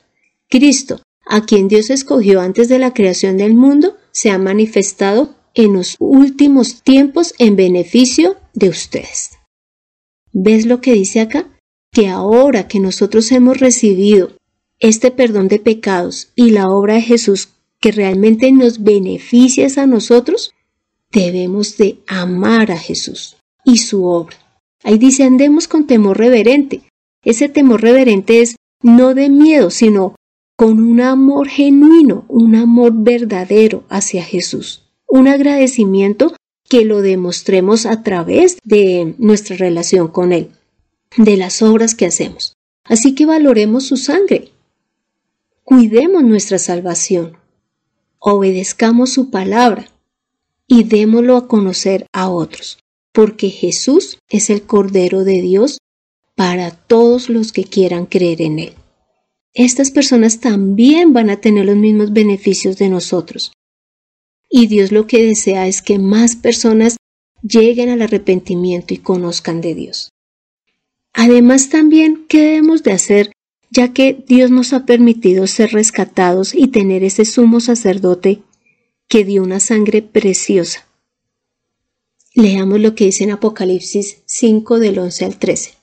Cristo, 0.49 1.03
a 1.27 1.45
quien 1.45 1.67
Dios 1.67 1.91
escogió 1.91 2.41
antes 2.41 2.69
de 2.69 2.79
la 2.79 2.95
creación 2.95 3.37
del 3.37 3.55
mundo, 3.55 3.97
se 4.13 4.31
ha 4.31 4.39
manifestado 4.39 5.35
en 5.55 5.73
los 5.75 5.97
últimos 5.99 6.83
tiempos 6.83 7.35
en 7.39 7.57
beneficio 7.57 8.37
de 8.53 8.69
ustedes. 8.69 9.33
¿Ves 10.33 10.67
lo 10.67 10.81
que 10.81 10.93
dice 10.93 11.21
acá? 11.21 11.49
Que 11.91 12.09
ahora 12.09 12.69
que 12.69 12.81
nosotros 12.81 13.31
hemos 13.33 13.59
recibido 13.61 14.33
este 14.79 15.11
perdón 15.11 15.49
de 15.49 15.59
pecados 15.59 16.29
y 16.35 16.51
la 16.51 16.69
obra 16.69 16.95
de 16.95 17.03
Jesús 17.03 17.51
que 17.81 17.93
realmente 17.93 18.51
nos 18.51 18.83
beneficia 18.83 19.67
a 19.77 19.87
nosotros, 19.87 20.54
debemos 21.15 21.77
de 21.77 21.99
amar 22.07 22.73
a 22.73 22.79
Jesús 22.79 23.37
y 23.65 23.79
su 23.79 24.05
obra. 24.05 24.37
Ahí 24.83 24.99
dice 24.99 25.25
andemos 25.25 25.69
con 25.69 25.87
temor 25.87 26.19
reverente. 26.19 26.83
Ese 27.23 27.49
temor 27.49 27.81
reverente 27.83 28.43
es 28.43 28.57
no 28.83 29.15
de 29.15 29.31
miedo, 29.31 29.71
sino 29.71 30.15
con 30.57 30.83
un 30.83 31.01
amor 31.01 31.49
genuino, 31.49 32.25
un 32.29 32.55
amor 32.55 32.93
verdadero 32.95 33.85
hacia 33.89 34.23
Jesús. 34.23 34.83
Un 35.09 35.29
agradecimiento 35.29 36.35
que 36.69 36.85
lo 36.85 37.01
demostremos 37.01 37.87
a 37.87 38.03
través 38.03 38.59
de 38.65 39.15
nuestra 39.19 39.57
relación 39.57 40.09
con 40.09 40.33
Él, 40.33 40.51
de 41.17 41.37
las 41.37 41.63
obras 41.63 41.95
que 41.95 42.07
hacemos. 42.07 42.55
Así 42.85 43.15
que 43.15 43.27
valoremos 43.27 43.87
su 43.87 43.97
sangre. 43.97 44.51
Cuidemos 45.63 46.23
nuestra 46.23 46.59
salvación 46.59 47.39
obedezcamos 48.27 49.13
su 49.13 49.29
palabra 49.29 49.87
y 50.75 50.83
démoslo 50.83 51.37
a 51.37 51.47
conocer 51.47 52.09
a 52.13 52.29
otros, 52.29 52.81
porque 53.13 53.49
Jesús 53.49 54.19
es 54.29 54.51
el 54.51 54.63
Cordero 54.63 55.23
de 55.23 55.41
Dios 55.41 55.79
para 56.35 56.73
todos 56.73 57.29
los 57.29 57.53
que 57.53 57.63
quieran 57.63 58.07
creer 58.07 58.43
en 58.43 58.59
Él. 58.59 58.73
Estas 59.53 59.93
personas 59.93 60.41
también 60.41 61.13
van 61.13 61.31
a 61.31 61.41
tener 61.41 61.67
los 61.67 61.77
mismos 61.77 62.13
beneficios 62.13 62.77
de 62.77 62.89
nosotros. 62.89 63.53
Y 64.51 64.67
Dios 64.67 64.91
lo 64.91 65.07
que 65.07 65.25
desea 65.25 65.69
es 65.69 65.81
que 65.81 66.01
más 66.01 66.35
personas 66.35 66.97
lleguen 67.41 67.89
al 67.89 68.03
arrepentimiento 68.03 68.95
y 68.95 68.99
conozcan 68.99 69.61
de 69.61 69.77
Dios. 69.77 70.09
Además 71.13 71.69
también, 71.69 72.27
¿qué 72.29 72.41
debemos 72.41 72.83
de 72.83 72.91
hacer 72.91 73.31
ya 73.71 73.93
que 73.93 74.25
Dios 74.27 74.51
nos 74.51 74.73
ha 74.73 74.87
permitido 74.87 75.47
ser 75.47 75.71
rescatados 75.71 76.53
y 76.53 76.67
tener 76.67 77.05
ese 77.05 77.25
sumo 77.25 77.61
sacerdote 77.61 78.43
que 79.09 79.25
dio 79.25 79.43
una 79.43 79.61
sangre 79.61 80.03
preciosa. 80.03 80.87
Leamos 82.35 82.81
lo 82.81 82.95
que 82.95 83.05
dice 83.05 83.25
en 83.25 83.31
Apocalipsis 83.31 84.23
5 84.27 84.79
del 84.81 84.99
11 84.99 85.25
al 85.25 85.39
13. 85.39 85.75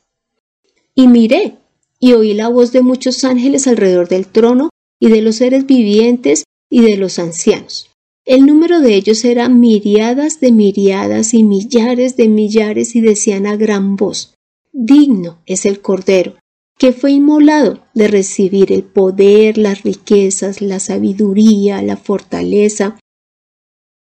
Y 0.95 1.07
miré, 1.07 1.55
y 1.99 2.13
oí 2.13 2.33
la 2.33 2.49
voz 2.49 2.71
de 2.73 2.81
muchos 2.81 3.23
ángeles 3.23 3.67
alrededor 3.67 4.09
del 4.09 4.27
trono, 4.27 4.69
y 4.99 5.09
de 5.09 5.21
los 5.21 5.37
seres 5.37 5.65
vivientes, 5.65 6.43
y 6.69 6.81
de 6.81 6.97
los 6.97 7.19
ancianos. 7.19 7.89
El 8.25 8.45
número 8.45 8.81
de 8.81 8.95
ellos 8.95 9.23
era 9.23 9.49
miriadas 9.49 10.39
de 10.39 10.51
miriadas 10.51 11.33
y 11.33 11.43
millares 11.43 12.17
de 12.17 12.27
millares, 12.27 12.95
y 12.95 13.01
decían 13.01 13.47
a 13.47 13.55
gran 13.55 13.95
voz, 13.95 14.35
Digno 14.73 15.41
es 15.45 15.65
el 15.65 15.81
Cordero, 15.81 16.35
que 16.77 16.93
fue 16.93 17.11
inmolado 17.11 17.85
de 17.93 18.07
recibir 18.07 18.71
el 18.71 18.83
poder, 18.83 19.57
las 19.57 19.83
riquezas, 19.83 20.61
la 20.61 20.79
sabiduría, 20.79 21.81
la 21.81 21.95
fortaleza, 21.95 22.97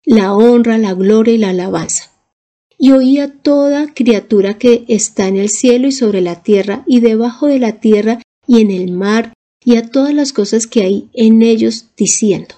la 0.08 0.34
honra, 0.34 0.78
la 0.78 0.94
gloria 0.94 1.34
y 1.34 1.38
la 1.38 1.50
alabanza. 1.50 2.14
Y 2.78 2.94
oía 2.94 3.30
toda 3.42 3.94
criatura 3.94 4.58
que 4.58 4.86
está 4.88 5.28
en 5.28 5.36
el 5.36 5.50
cielo 5.50 5.88
y 5.88 5.92
sobre 5.92 6.22
la 6.22 6.42
tierra 6.44 6.84
y 6.88 7.02
debajo 7.02 7.48
de 7.48 7.60
la 7.60 7.82
tierra 7.82 8.22
y 8.48 8.62
en 8.62 8.72
el 8.72 8.94
mar 8.94 9.34
y 9.66 9.76
a 9.76 9.90
todas 9.92 10.14
las 10.14 10.32
cosas 10.32 10.66
que 10.66 10.84
hay 10.84 11.10
en 11.12 11.42
ellos 11.42 11.88
diciendo, 11.98 12.56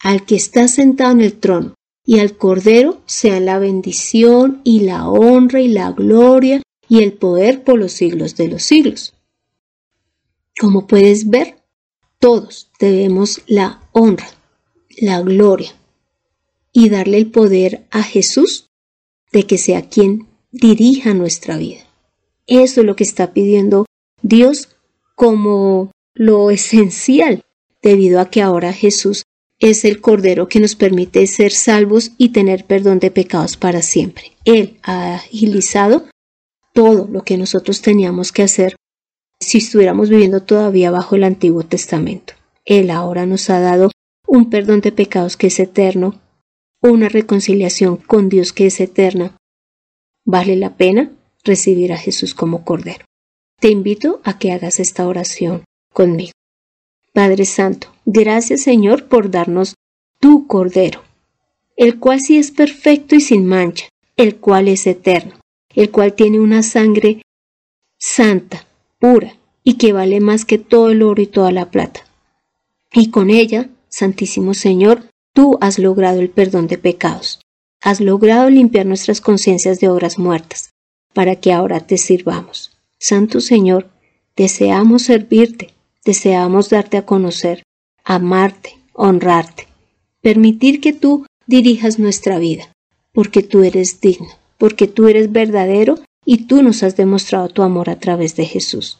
al 0.00 0.26
que 0.26 0.34
está 0.34 0.66
sentado 0.66 1.12
en 1.12 1.20
el 1.20 1.34
trono 1.34 1.74
y 2.04 2.18
al 2.18 2.36
Cordero 2.36 3.00
sea 3.06 3.38
la 3.38 3.60
bendición 3.60 4.62
y 4.64 4.80
la 4.80 5.08
honra 5.08 5.60
y 5.60 5.68
la 5.68 5.92
gloria 5.92 6.60
y 6.88 7.04
el 7.04 7.12
poder 7.12 7.62
por 7.62 7.78
los 7.78 7.92
siglos 7.92 8.34
de 8.34 8.48
los 8.48 8.64
siglos. 8.64 9.14
Como 10.58 10.88
puedes 10.88 11.30
ver, 11.30 11.58
todos 12.18 12.68
debemos 12.80 13.42
la 13.46 13.80
honra, 13.92 14.26
la 14.98 15.20
gloria 15.20 15.72
y 16.76 16.90
darle 16.90 17.16
el 17.16 17.30
poder 17.30 17.86
a 17.90 18.02
Jesús 18.02 18.68
de 19.32 19.46
que 19.46 19.56
sea 19.56 19.88
quien 19.88 20.26
dirija 20.52 21.14
nuestra 21.14 21.56
vida. 21.56 21.80
Eso 22.46 22.82
es 22.82 22.86
lo 22.86 22.94
que 22.94 23.02
está 23.02 23.32
pidiendo 23.32 23.86
Dios 24.20 24.68
como 25.14 25.90
lo 26.12 26.50
esencial, 26.50 27.44
debido 27.82 28.20
a 28.20 28.28
que 28.28 28.42
ahora 28.42 28.74
Jesús 28.74 29.22
es 29.58 29.86
el 29.86 30.02
Cordero 30.02 30.48
que 30.48 30.60
nos 30.60 30.74
permite 30.74 31.26
ser 31.26 31.50
salvos 31.52 32.12
y 32.18 32.28
tener 32.28 32.66
perdón 32.66 32.98
de 32.98 33.10
pecados 33.10 33.56
para 33.56 33.80
siempre. 33.80 34.32
Él 34.44 34.78
ha 34.82 35.14
agilizado 35.14 36.04
todo 36.74 37.08
lo 37.10 37.22
que 37.22 37.38
nosotros 37.38 37.80
teníamos 37.80 38.32
que 38.32 38.42
hacer 38.42 38.76
si 39.40 39.58
estuviéramos 39.58 40.10
viviendo 40.10 40.42
todavía 40.42 40.90
bajo 40.90 41.16
el 41.16 41.24
Antiguo 41.24 41.62
Testamento. 41.62 42.34
Él 42.66 42.90
ahora 42.90 43.24
nos 43.24 43.48
ha 43.48 43.60
dado 43.60 43.92
un 44.26 44.50
perdón 44.50 44.82
de 44.82 44.92
pecados 44.92 45.38
que 45.38 45.46
es 45.46 45.58
eterno, 45.58 46.20
una 46.90 47.08
reconciliación 47.08 47.96
con 47.96 48.28
Dios 48.28 48.52
que 48.52 48.66
es 48.66 48.80
eterna. 48.80 49.36
¿Vale 50.24 50.56
la 50.56 50.76
pena 50.76 51.12
recibir 51.44 51.92
a 51.92 51.98
Jesús 51.98 52.34
como 52.34 52.64
Cordero? 52.64 53.04
Te 53.60 53.68
invito 53.70 54.20
a 54.24 54.38
que 54.38 54.52
hagas 54.52 54.80
esta 54.80 55.06
oración 55.06 55.64
conmigo. 55.92 56.32
Padre 57.12 57.44
Santo, 57.44 57.88
gracias 58.04 58.62
Señor 58.62 59.06
por 59.06 59.30
darnos 59.30 59.74
tu 60.20 60.46
Cordero, 60.46 61.02
el 61.76 61.98
cual 61.98 62.20
sí 62.20 62.38
es 62.38 62.50
perfecto 62.50 63.14
y 63.14 63.20
sin 63.20 63.46
mancha, 63.46 63.88
el 64.16 64.36
cual 64.36 64.68
es 64.68 64.86
eterno, 64.86 65.40
el 65.74 65.90
cual 65.90 66.14
tiene 66.14 66.40
una 66.40 66.62
sangre 66.62 67.22
santa, 67.98 68.66
pura, 68.98 69.36
y 69.62 69.74
que 69.74 69.92
vale 69.92 70.20
más 70.20 70.44
que 70.44 70.58
todo 70.58 70.90
el 70.90 71.02
oro 71.02 71.22
y 71.22 71.26
toda 71.26 71.50
la 71.52 71.70
plata. 71.70 72.06
Y 72.92 73.10
con 73.10 73.30
ella, 73.30 73.68
Santísimo 73.88 74.54
Señor, 74.54 75.02
tú 75.36 75.58
has 75.60 75.78
logrado 75.78 76.20
el 76.20 76.30
perdón 76.30 76.66
de 76.66 76.78
pecados, 76.78 77.42
has 77.82 78.00
logrado 78.00 78.48
limpiar 78.48 78.86
nuestras 78.86 79.20
conciencias 79.20 79.78
de 79.80 79.90
obras 79.90 80.18
muertas, 80.18 80.70
para 81.12 81.36
que 81.36 81.52
ahora 81.52 81.80
te 81.80 81.98
sirvamos. 81.98 82.78
Santo 82.98 83.42
Señor, 83.42 83.90
deseamos 84.34 85.02
servirte, 85.02 85.74
deseamos 86.06 86.70
darte 86.70 86.96
a 86.96 87.04
conocer, 87.04 87.62
amarte, 88.02 88.78
honrarte, 88.94 89.68
permitir 90.22 90.80
que 90.80 90.94
tú 90.94 91.26
dirijas 91.46 91.98
nuestra 91.98 92.38
vida, 92.38 92.72
porque 93.12 93.42
tú 93.42 93.62
eres 93.62 94.00
digno, 94.00 94.30
porque 94.56 94.88
tú 94.88 95.06
eres 95.06 95.32
verdadero 95.32 95.98
y 96.24 96.46
tú 96.46 96.62
nos 96.62 96.82
has 96.82 96.96
demostrado 96.96 97.50
tu 97.50 97.62
amor 97.62 97.90
a 97.90 97.98
través 97.98 98.36
de 98.36 98.46
Jesús. 98.46 98.98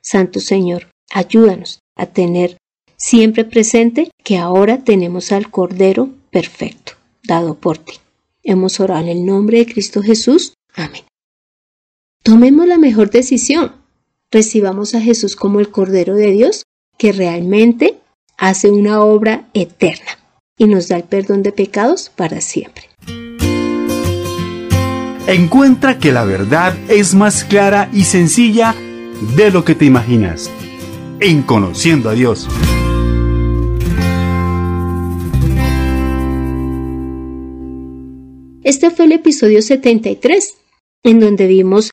Santo 0.00 0.38
Señor, 0.38 0.86
ayúdanos 1.10 1.80
a 1.96 2.06
tener 2.06 2.58
siempre 2.96 3.44
presente 3.44 4.10
que 4.22 4.38
ahora 4.38 4.84
tenemos 4.84 5.32
al 5.32 5.50
Cordero 5.50 6.10
perfecto, 6.30 6.92
dado 7.22 7.54
por 7.54 7.78
ti. 7.78 7.94
Hemos 8.42 8.80
orado 8.80 9.02
en 9.02 9.08
el 9.08 9.26
nombre 9.26 9.58
de 9.58 9.66
Cristo 9.66 10.02
Jesús. 10.02 10.54
Amén. 10.74 11.02
Tomemos 12.22 12.66
la 12.66 12.78
mejor 12.78 13.10
decisión. 13.10 13.72
Recibamos 14.30 14.94
a 14.94 15.00
Jesús 15.00 15.36
como 15.36 15.60
el 15.60 15.70
Cordero 15.70 16.14
de 16.14 16.30
Dios 16.32 16.64
que 16.98 17.12
realmente 17.12 17.98
hace 18.36 18.70
una 18.70 19.02
obra 19.02 19.48
eterna 19.54 20.18
y 20.56 20.66
nos 20.66 20.88
da 20.88 20.96
el 20.96 21.04
perdón 21.04 21.42
de 21.42 21.52
pecados 21.52 22.10
para 22.14 22.40
siempre. 22.40 22.84
Encuentra 25.26 25.98
que 25.98 26.12
la 26.12 26.24
verdad 26.24 26.76
es 26.88 27.14
más 27.14 27.44
clara 27.44 27.88
y 27.92 28.04
sencilla 28.04 28.74
de 29.36 29.50
lo 29.50 29.64
que 29.64 29.74
te 29.74 29.84
imaginas. 29.84 30.50
En 31.20 31.42
Conociendo 31.42 32.10
a 32.10 32.12
Dios. 32.12 32.46
Este 38.64 38.90
fue 38.90 39.04
el 39.04 39.12
episodio 39.12 39.60
73, 39.60 40.56
en 41.02 41.20
donde 41.20 41.46
vimos 41.46 41.90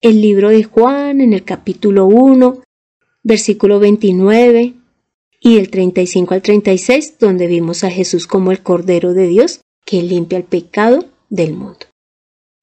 el 0.00 0.22
libro 0.22 0.48
de 0.48 0.64
Juan 0.64 1.20
en 1.20 1.34
el 1.34 1.44
capítulo 1.44 2.06
1, 2.06 2.62
versículo 3.22 3.78
29 3.80 4.72
y 5.40 5.58
el 5.58 5.68
35 5.68 6.32
al 6.32 6.40
36, 6.40 7.18
donde 7.18 7.46
vimos 7.46 7.84
a 7.84 7.90
Jesús 7.90 8.26
como 8.26 8.50
el 8.50 8.62
Cordero 8.62 9.12
de 9.12 9.26
Dios 9.26 9.60
que 9.84 10.02
limpia 10.02 10.38
el 10.38 10.44
pecado 10.44 11.04
del 11.28 11.52
mundo. 11.52 11.84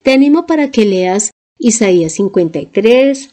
Te 0.02 0.12
animo 0.12 0.46
para 0.46 0.72
que 0.72 0.84
leas 0.84 1.30
Isaías 1.56 2.14
53, 2.14 3.30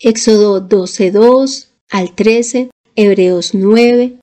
Éxodo 0.00 0.66
12.2 0.66 1.68
al 1.90 2.14
13, 2.14 2.70
Hebreos 2.94 3.52
9. 3.52 4.18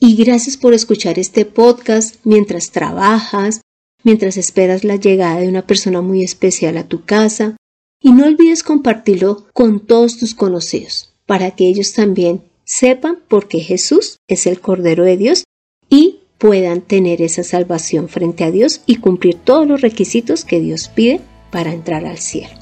Y 0.00 0.16
gracias 0.16 0.56
por 0.56 0.72
escuchar 0.72 1.18
este 1.18 1.44
podcast 1.44 2.16
mientras 2.24 2.70
trabajas, 2.70 3.60
mientras 4.02 4.36
esperas 4.36 4.84
la 4.84 4.96
llegada 4.96 5.40
de 5.40 5.48
una 5.48 5.66
persona 5.66 6.00
muy 6.00 6.22
especial 6.22 6.76
a 6.76 6.88
tu 6.88 7.04
casa, 7.04 7.56
y 8.02 8.12
no 8.12 8.26
olvides 8.26 8.62
compartirlo 8.62 9.46
con 9.52 9.80
todos 9.80 10.18
tus 10.18 10.34
conocidos, 10.34 11.12
para 11.26 11.50
que 11.50 11.68
ellos 11.68 11.92
también 11.92 12.42
sepan 12.64 13.18
por 13.28 13.48
qué 13.48 13.60
Jesús 13.60 14.18
es 14.28 14.46
el 14.46 14.60
Cordero 14.60 15.04
de 15.04 15.16
Dios 15.16 15.44
y 15.88 16.20
puedan 16.38 16.80
tener 16.80 17.20
esa 17.20 17.42
salvación 17.42 18.08
frente 18.08 18.44
a 18.44 18.50
Dios 18.50 18.80
y 18.86 18.96
cumplir 18.96 19.34
todos 19.34 19.66
los 19.66 19.82
requisitos 19.82 20.44
que 20.44 20.60
Dios 20.60 20.88
pide 20.88 21.20
para 21.50 21.72
entrar 21.72 22.06
al 22.06 22.18
cielo. 22.18 22.54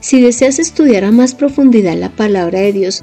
Si 0.00 0.20
deseas 0.20 0.58
estudiar 0.58 1.04
a 1.04 1.10
más 1.10 1.34
profundidad 1.34 1.96
la 1.96 2.10
palabra 2.10 2.60
de 2.60 2.72
Dios, 2.72 3.02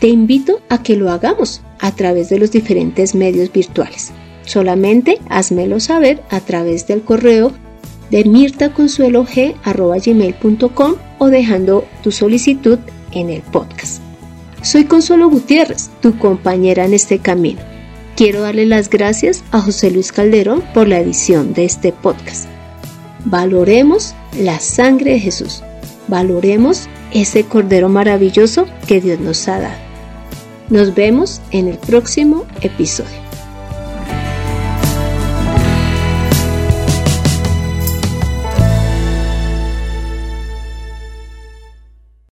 te 0.00 0.08
invito 0.08 0.60
a 0.68 0.82
que 0.82 0.96
lo 0.96 1.10
hagamos 1.10 1.62
a 1.78 1.94
través 1.94 2.28
de 2.28 2.38
los 2.38 2.50
diferentes 2.50 3.14
medios 3.14 3.52
virtuales. 3.52 4.12
Solamente 4.46 5.18
házmelo 5.28 5.80
saber 5.80 6.22
a 6.30 6.40
través 6.40 6.86
del 6.86 7.02
correo 7.02 7.52
de 8.10 8.24
mirtaconsuelog.com 8.24 10.94
o 11.18 11.26
dejando 11.26 11.84
tu 12.02 12.12
solicitud 12.12 12.78
en 13.12 13.30
el 13.30 13.42
podcast. 13.42 14.00
Soy 14.62 14.84
Consuelo 14.84 15.28
Gutiérrez, 15.28 15.90
tu 16.00 16.16
compañera 16.18 16.84
en 16.84 16.94
este 16.94 17.18
camino. 17.18 17.60
Quiero 18.16 18.40
darle 18.40 18.66
las 18.66 18.88
gracias 18.88 19.44
a 19.50 19.60
José 19.60 19.90
Luis 19.90 20.12
Calderón 20.12 20.62
por 20.72 20.88
la 20.88 21.00
edición 21.00 21.52
de 21.52 21.64
este 21.64 21.92
podcast. 21.92 22.46
Valoremos 23.24 24.14
la 24.38 24.60
sangre 24.60 25.12
de 25.12 25.20
Jesús. 25.20 25.62
Valoremos 26.08 26.88
ese 27.12 27.44
cordero 27.44 27.88
maravilloso 27.88 28.66
que 28.86 29.00
Dios 29.00 29.20
nos 29.20 29.46
ha 29.48 29.58
dado. 29.58 29.86
Nos 30.70 30.94
vemos 30.94 31.42
en 31.50 31.68
el 31.68 31.78
próximo 31.78 32.46
episodio. 32.62 33.25